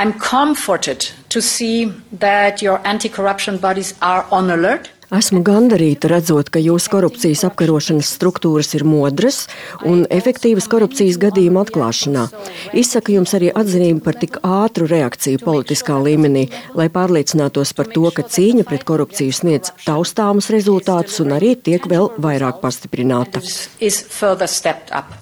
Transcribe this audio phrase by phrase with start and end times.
[0.00, 4.88] I'm comforted to see that your anti-corruption bodies are on alert.
[5.12, 9.42] Esmu gandarīta redzot, ka jūsu korupcijas apkarošanas struktūras ir modras
[9.84, 12.24] un efektīvas korupcijas gadījumu atklāšanā.
[12.80, 16.46] Izsaku jums arī atzinību par tik ātru reakciju politiskā līmenī,
[16.78, 22.14] lai pārliecinātos par to, ka cīņa pret korupciju sniedz taustāmus rezultātus un arī tiek vēl
[22.16, 23.44] vairāk pastiprināta.
[23.80, 25.12] is further stepped up.